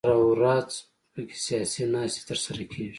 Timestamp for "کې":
1.27-1.37